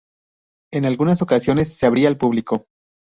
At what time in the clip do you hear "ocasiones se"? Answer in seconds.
1.21-1.85